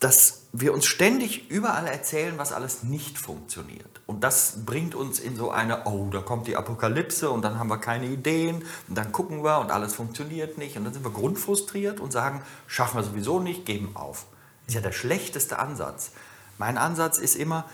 dass 0.00 0.42
wir 0.52 0.72
uns 0.72 0.86
ständig 0.86 1.50
überall 1.50 1.86
erzählen, 1.86 2.38
was 2.38 2.52
alles 2.52 2.84
nicht 2.84 3.18
funktioniert. 3.18 4.00
Und 4.06 4.22
das 4.22 4.64
bringt 4.64 4.94
uns 4.94 5.18
in 5.18 5.36
so 5.36 5.50
eine, 5.50 5.86
oh, 5.86 6.08
da 6.10 6.20
kommt 6.20 6.46
die 6.46 6.56
Apokalypse 6.56 7.30
und 7.30 7.42
dann 7.42 7.58
haben 7.58 7.68
wir 7.68 7.78
keine 7.78 8.06
Ideen 8.06 8.64
und 8.88 8.96
dann 8.96 9.10
gucken 9.10 9.42
wir 9.42 9.58
und 9.58 9.70
alles 9.70 9.94
funktioniert 9.94 10.56
nicht 10.56 10.76
und 10.76 10.84
dann 10.84 10.92
sind 10.92 11.04
wir 11.04 11.10
grundfrustriert 11.10 12.00
und 12.00 12.12
sagen, 12.12 12.42
schaffen 12.66 12.98
wir 12.98 13.02
sowieso 13.02 13.40
nicht, 13.40 13.66
geben 13.66 13.96
auf. 13.96 14.26
Das 14.66 14.68
ist 14.68 14.74
ja 14.76 14.80
der 14.80 14.92
schlechteste 14.92 15.58
Ansatz. 15.58 16.12
Mein 16.58 16.78
Ansatz 16.78 17.18
ist 17.18 17.34
immer, 17.34 17.64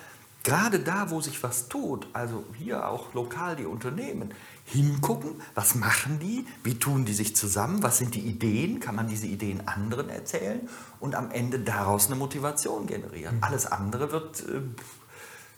gerade 0.45 0.79
da, 0.79 1.11
wo 1.11 1.21
sich 1.21 1.43
was 1.43 1.69
tut, 1.69 2.07
also 2.13 2.45
hier 2.57 2.89
auch 2.89 3.15
lokal 3.15 3.57
die 3.57 3.65
Unternehmen, 3.65 4.33
hingucken, 4.67 5.41
was 5.55 5.75
machen 5.75 6.21
die, 6.21 6.47
wie 6.63 6.79
tun 6.79 7.05
die 7.05 7.13
sich 7.13 7.35
zusammen, 7.35 7.83
was 7.83 7.99
sind 7.99 8.15
die 8.15 8.21
Ideen, 8.21 8.79
kann 8.79 8.95
man 8.95 9.09
diese 9.09 9.27
Ideen 9.27 9.67
anderen 9.67 10.09
erzählen 10.09 10.69
und 11.01 11.15
am 11.15 11.31
Ende 11.31 11.59
daraus 11.59 12.07
eine 12.07 12.17
Motivation 12.17 12.87
generieren. 12.87 13.37
Mhm. 13.37 13.45
Alles 13.45 13.67
andere 13.67 14.13
wird 14.13 14.41
äh, 14.49 14.61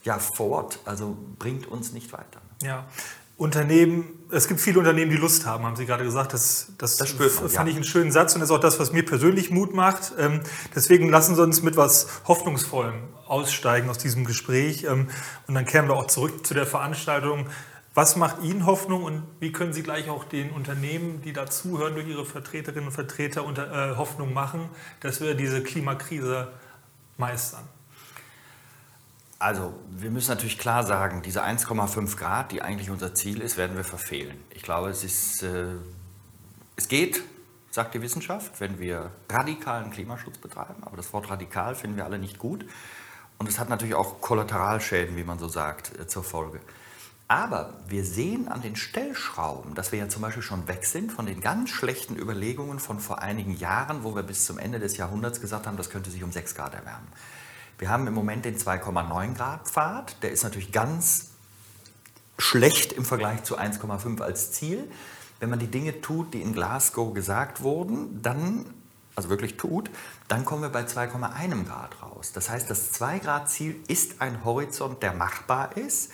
ja 0.04 0.18
fort, 0.18 0.80
also 0.84 1.16
bringt 1.38 1.66
uns 1.66 1.92
nicht 1.92 2.12
weiter. 2.12 2.40
Ja. 2.62 2.86
Unternehmen, 3.36 4.06
es 4.30 4.48
gibt 4.48 4.60
viele 4.60 4.78
Unternehmen, 4.78 5.10
die 5.10 5.18
Lust 5.18 5.44
haben, 5.44 5.64
haben 5.64 5.76
Sie 5.76 5.84
gerade 5.84 6.04
gesagt. 6.04 6.32
Das, 6.32 6.72
das, 6.78 6.96
das 6.96 7.18
man, 7.18 7.28
fand 7.28 7.52
ja. 7.52 7.66
ich 7.66 7.74
einen 7.74 7.84
schönen 7.84 8.10
Satz 8.10 8.34
und 8.34 8.40
das 8.40 8.48
ist 8.48 8.56
auch 8.56 8.60
das, 8.60 8.80
was 8.80 8.92
mir 8.92 9.04
persönlich 9.04 9.50
Mut 9.50 9.74
macht. 9.74 10.12
Ähm, 10.18 10.40
deswegen 10.74 11.10
lassen 11.10 11.34
Sie 11.34 11.42
uns 11.42 11.62
mit 11.62 11.76
was 11.76 12.08
Hoffnungsvollem 12.26 12.94
aussteigen 13.26 13.90
aus 13.90 13.98
diesem 13.98 14.24
Gespräch. 14.24 14.84
Ähm, 14.84 15.08
und 15.46 15.54
dann 15.54 15.66
kehren 15.66 15.86
wir 15.86 15.96
auch 15.96 16.06
zurück 16.06 16.46
zu 16.46 16.54
der 16.54 16.66
Veranstaltung. 16.66 17.46
Was 17.92 18.16
macht 18.16 18.42
Ihnen 18.42 18.64
Hoffnung 18.64 19.04
und 19.04 19.22
wie 19.40 19.52
können 19.52 19.74
Sie 19.74 19.82
gleich 19.82 20.08
auch 20.08 20.24
den 20.24 20.50
Unternehmen, 20.50 21.20
die 21.22 21.32
dazuhören, 21.32 21.94
durch 21.94 22.08
Ihre 22.08 22.24
Vertreterinnen 22.24 22.88
und 22.88 22.92
Vertreter 22.92 23.44
unter, 23.44 23.92
äh, 23.92 23.96
Hoffnung 23.96 24.32
machen, 24.32 24.70
dass 25.00 25.20
wir 25.20 25.34
diese 25.34 25.62
Klimakrise 25.62 26.48
meistern? 27.18 27.64
Also, 29.38 29.74
wir 29.90 30.10
müssen 30.10 30.30
natürlich 30.30 30.58
klar 30.58 30.82
sagen, 30.84 31.20
diese 31.22 31.44
1,5 31.44 32.16
Grad, 32.16 32.52
die 32.52 32.62
eigentlich 32.62 32.90
unser 32.90 33.14
Ziel 33.14 33.42
ist, 33.42 33.58
werden 33.58 33.76
wir 33.76 33.84
verfehlen. 33.84 34.38
Ich 34.50 34.62
glaube, 34.62 34.88
es, 34.88 35.04
ist, 35.04 35.42
äh, 35.42 35.74
es 36.76 36.88
geht, 36.88 37.22
sagt 37.70 37.92
die 37.92 38.00
Wissenschaft, 38.00 38.60
wenn 38.60 38.78
wir 38.78 39.10
radikalen 39.28 39.90
Klimaschutz 39.90 40.38
betreiben. 40.38 40.82
Aber 40.82 40.96
das 40.96 41.12
Wort 41.12 41.28
radikal 41.28 41.74
finden 41.74 41.98
wir 41.98 42.06
alle 42.06 42.18
nicht 42.18 42.38
gut. 42.38 42.64
Und 43.36 43.46
es 43.46 43.58
hat 43.58 43.68
natürlich 43.68 43.94
auch 43.94 44.22
Kollateralschäden, 44.22 45.16
wie 45.16 45.24
man 45.24 45.38
so 45.38 45.48
sagt, 45.48 45.98
äh, 45.98 46.06
zur 46.06 46.24
Folge. 46.24 46.60
Aber 47.28 47.74
wir 47.88 48.04
sehen 48.04 48.48
an 48.48 48.62
den 48.62 48.76
Stellschrauben, 48.76 49.74
dass 49.74 49.92
wir 49.92 49.98
ja 49.98 50.08
zum 50.08 50.22
Beispiel 50.22 50.44
schon 50.44 50.68
weg 50.68 50.86
sind 50.86 51.12
von 51.12 51.26
den 51.26 51.40
ganz 51.40 51.70
schlechten 51.70 52.16
Überlegungen 52.16 52.78
von 52.78 53.00
vor 53.00 53.20
einigen 53.20 53.56
Jahren, 53.58 54.04
wo 54.04 54.14
wir 54.14 54.22
bis 54.22 54.46
zum 54.46 54.58
Ende 54.58 54.78
des 54.78 54.96
Jahrhunderts 54.96 55.40
gesagt 55.40 55.66
haben, 55.66 55.76
das 55.76 55.90
könnte 55.90 56.10
sich 56.10 56.22
um 56.22 56.32
6 56.32 56.54
Grad 56.54 56.72
erwärmen. 56.74 57.08
Wir 57.78 57.90
haben 57.90 58.06
im 58.06 58.14
Moment 58.14 58.44
den 58.44 58.56
2,9 58.56 59.34
Grad 59.34 59.68
Pfad, 59.68 60.22
der 60.22 60.30
ist 60.30 60.44
natürlich 60.44 60.72
ganz 60.72 61.30
schlecht 62.38 62.92
im 62.92 63.04
Vergleich 63.04 63.42
zu 63.42 63.58
1,5 63.58 64.20
als 64.22 64.52
Ziel. 64.52 64.90
Wenn 65.40 65.50
man 65.50 65.58
die 65.58 65.66
Dinge 65.66 66.00
tut, 66.00 66.32
die 66.32 66.40
in 66.40 66.54
Glasgow 66.54 67.12
gesagt 67.12 67.62
wurden, 67.62 68.22
dann, 68.22 68.64
also 69.14 69.28
wirklich 69.28 69.58
tut, 69.58 69.90
dann 70.28 70.46
kommen 70.46 70.62
wir 70.62 70.70
bei 70.70 70.84
2,1 70.84 71.64
Grad 71.64 72.02
raus. 72.02 72.32
Das 72.32 72.48
heißt, 72.48 72.70
das 72.70 72.92
2 72.92 73.18
Grad 73.18 73.50
Ziel 73.50 73.76
ist 73.88 74.22
ein 74.22 74.44
Horizont, 74.44 75.02
der 75.02 75.12
machbar 75.12 75.76
ist. 75.76 76.10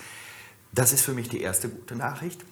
Das 0.72 0.92
ist 0.92 1.02
für 1.02 1.12
mich 1.12 1.28
die 1.28 1.42
erste 1.42 1.68
gute 1.68 1.94
Nachricht, 1.94 2.44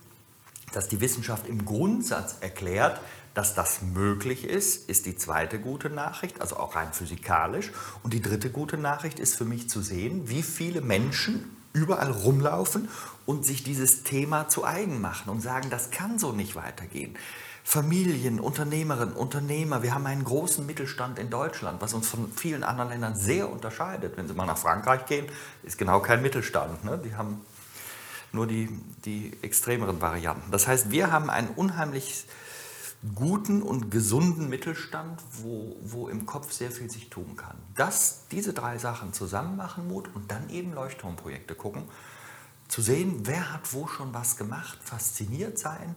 dass 0.73 0.87
die 0.87 1.01
Wissenschaft 1.01 1.49
im 1.49 1.65
Grundsatz 1.65 2.37
erklärt, 2.41 3.01
dass 3.35 3.55
das 3.55 3.83
möglich 3.83 4.45
ist, 4.45 4.89
ist 4.89 5.07
die 5.07 5.17
zweite 5.17 5.59
gute 5.59 5.89
Nachricht, 5.91 6.41
also 6.41 6.57
auch 6.57 6.75
rein 6.75 6.93
physikalisch. 6.93 7.71
Und 8.03 8.13
die 8.13 8.23
dritte 8.23 8.51
gute 8.51 8.77
Nachricht 8.77 9.21
ist 9.21 9.37
für 9.37 9.45
mich 9.45 9.69
zu 9.69 9.81
sehen, 9.81 10.29
wie 10.29 10.43
viele 10.43 10.81
Menschen 10.81 11.57
überall 11.73 12.11
rumlaufen 12.11 12.89
und 13.27 13.47
sich 13.47 13.63
dieses 13.63 14.03
Thema 14.03 14.49
zu 14.49 14.65
eigen 14.65 15.01
machen 15.01 15.31
und 15.31 15.41
sagen, 15.41 15.71
das 15.71 15.91
kann 15.91 16.19
so 16.19 16.33
nicht 16.33 16.57
weitergehen. 16.57 17.17
Familien, 17.63 18.41
Unternehmerinnen, 18.41 19.15
Unternehmer, 19.15 19.83
wir 19.83 19.95
haben 19.95 20.07
einen 20.07 20.25
großen 20.25 20.67
Mittelstand 20.67 21.19
in 21.19 21.31
Deutschland, 21.31 21.81
was 21.81 21.95
uns 21.95 22.09
von 22.09 22.33
vielen 22.33 22.65
anderen 22.65 22.91
Ländern 22.91 23.15
sehr 23.15 23.49
unterscheidet. 23.49 24.17
Wenn 24.17 24.27
Sie 24.27 24.35
mal 24.35 24.47
nach 24.47 24.59
Frankreich 24.59 25.07
gehen, 25.07 25.27
ist 25.63 25.79
genau 25.79 26.01
kein 26.01 26.23
Mittelstand. 26.23 26.85
Ne? 26.85 27.01
Die 27.05 27.15
haben 27.15 27.41
nur 28.33 28.47
die, 28.47 28.69
die 29.05 29.33
extremeren 29.43 30.01
Varianten. 30.01 30.51
Das 30.51 30.67
heißt, 30.67 30.91
wir 30.91 31.13
haben 31.13 31.31
einen 31.31 31.49
unheimlich 31.51 32.25
guten 33.15 33.63
und 33.63 33.91
gesunden 33.91 34.49
Mittelstand, 34.49 35.21
wo, 35.43 35.77
wo 35.83 36.09
im 36.09 36.27
Kopf 36.27 36.53
sehr 36.53 36.71
viel 36.71 36.91
sich 36.91 37.09
tun 37.09 37.35
kann. 37.37 37.57
Das, 37.75 38.27
diese 38.31 38.53
drei 38.53 38.77
Sachen 38.79 39.13
zusammen 39.13 39.57
machen 39.57 39.89
Mut 39.89 40.11
und 40.15 40.31
dann 40.31 40.51
eben 40.51 40.75
Leuchtturmprojekte 40.75 41.55
gucken, 41.55 41.85
zu 42.69 42.83
sehen, 42.83 43.23
wer 43.25 43.53
hat 43.53 43.73
wo 43.73 43.87
schon 43.87 44.13
was 44.15 44.37
gemacht, 44.37 44.79
fasziniert 44.83 45.59
sein. 45.59 45.97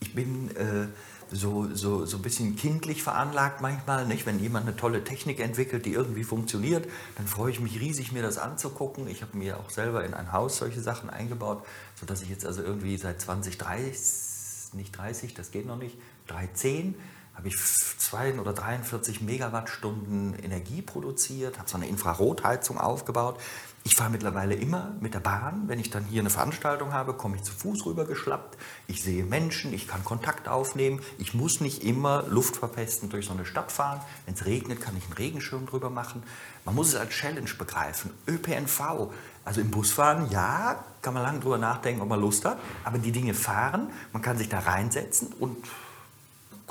Ich 0.00 0.14
bin 0.14 0.54
äh, 0.56 0.86
so, 1.30 1.74
so, 1.74 2.06
so 2.06 2.16
ein 2.18 2.22
bisschen 2.22 2.56
kindlich 2.56 3.02
veranlagt 3.02 3.60
manchmal. 3.60 4.06
Nicht? 4.06 4.24
Wenn 4.24 4.38
jemand 4.38 4.66
eine 4.66 4.76
tolle 4.76 5.04
Technik 5.04 5.40
entwickelt, 5.40 5.86
die 5.86 5.92
irgendwie 5.92 6.24
funktioniert, 6.24 6.88
dann 7.16 7.26
freue 7.26 7.50
ich 7.50 7.60
mich 7.60 7.80
riesig, 7.80 8.12
mir 8.12 8.22
das 8.22 8.38
anzugucken. 8.38 9.08
Ich 9.08 9.22
habe 9.22 9.36
mir 9.36 9.58
auch 9.58 9.70
selber 9.70 10.04
in 10.04 10.14
ein 10.14 10.32
Haus 10.32 10.56
solche 10.58 10.80
Sachen 10.80 11.10
eingebaut, 11.10 11.64
sodass 11.98 12.22
ich 12.22 12.28
jetzt 12.28 12.46
also 12.46 12.62
irgendwie 12.62 12.96
seit 12.96 13.20
2030, 13.20 14.74
nicht 14.74 14.96
30, 14.96 15.34
das 15.34 15.50
geht 15.50 15.66
noch 15.66 15.78
nicht, 15.78 15.96
310 16.26 16.94
habe 17.34 17.48
ich 17.48 17.56
2 17.58 18.38
oder 18.38 18.52
43 18.52 19.20
Megawattstunden 19.20 20.38
Energie 20.38 20.82
produziert, 20.82 21.58
habe 21.58 21.68
so 21.68 21.76
eine 21.76 21.88
Infrarotheizung 21.88 22.78
aufgebaut. 22.78 23.40
Ich 23.86 23.96
fahre 23.96 24.10
mittlerweile 24.10 24.54
immer 24.54 24.92
mit 25.00 25.12
der 25.12 25.20
Bahn. 25.20 25.64
Wenn 25.66 25.78
ich 25.78 25.90
dann 25.90 26.04
hier 26.04 26.22
eine 26.22 26.30
Veranstaltung 26.30 26.92
habe, 26.94 27.12
komme 27.12 27.36
ich 27.36 27.42
zu 27.42 27.52
Fuß 27.52 27.84
rüber 27.84 28.06
geschlappt. 28.06 28.56
Ich 28.86 29.02
sehe 29.02 29.24
Menschen, 29.24 29.74
ich 29.74 29.88
kann 29.88 30.04
Kontakt 30.04 30.48
aufnehmen. 30.48 31.00
Ich 31.18 31.34
muss 31.34 31.60
nicht 31.60 31.84
immer 31.84 32.24
luftverpestend 32.28 33.12
durch 33.12 33.26
so 33.26 33.32
eine 33.32 33.44
Stadt 33.44 33.70
fahren. 33.70 34.00
Wenn 34.24 34.34
es 34.34 34.46
regnet, 34.46 34.80
kann 34.80 34.96
ich 34.96 35.04
einen 35.04 35.12
Regenschirm 35.14 35.66
drüber 35.66 35.90
machen. 35.90 36.22
Man 36.64 36.74
muss 36.74 36.88
es 36.88 36.94
als 36.94 37.10
Challenge 37.10 37.50
begreifen. 37.58 38.10
ÖPNV, 38.26 39.10
also 39.44 39.60
im 39.60 39.70
Busfahren, 39.70 40.30
ja, 40.30 40.82
kann 41.02 41.12
man 41.12 41.22
lange 41.22 41.40
drüber 41.40 41.58
nachdenken, 41.58 42.00
ob 42.00 42.08
man 42.08 42.20
Lust 42.20 42.46
hat. 42.46 42.58
Aber 42.84 42.96
die 42.96 43.12
Dinge 43.12 43.34
fahren, 43.34 43.90
man 44.12 44.22
kann 44.22 44.38
sich 44.38 44.48
da 44.48 44.60
reinsetzen 44.60 45.34
und 45.38 45.58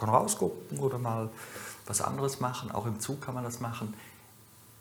kann 0.04 0.14
rausgucken 0.14 0.80
oder 0.80 0.98
mal 0.98 1.30
was 1.86 2.02
anderes 2.02 2.40
machen. 2.40 2.72
Auch 2.72 2.86
im 2.86 3.00
Zug 3.00 3.22
kann 3.22 3.34
man 3.34 3.44
das 3.44 3.60
machen. 3.60 3.94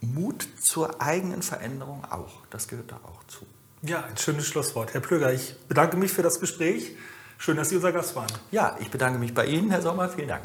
Mut 0.00 0.46
zur 0.60 1.00
eigenen 1.00 1.42
Veränderung 1.42 2.04
auch. 2.10 2.32
Das 2.50 2.68
gehört 2.68 2.90
da 2.90 2.96
auch 2.96 3.24
zu. 3.28 3.46
Ja, 3.82 4.04
ein 4.04 4.16
schönes 4.16 4.46
Schlusswort. 4.46 4.94
Herr 4.94 5.00
Plöger, 5.00 5.32
ich 5.32 5.56
bedanke 5.68 5.96
mich 5.96 6.12
für 6.12 6.22
das 6.22 6.40
Gespräch. 6.40 6.96
Schön, 7.38 7.56
dass 7.56 7.70
Sie 7.70 7.76
unser 7.76 7.92
Gast 7.92 8.14
waren. 8.14 8.32
Ja, 8.50 8.76
ich 8.80 8.90
bedanke 8.90 9.18
mich 9.18 9.34
bei 9.34 9.46
Ihnen, 9.46 9.70
Herr 9.70 9.82
Sommer. 9.82 10.08
Vielen 10.08 10.28
Dank. 10.28 10.44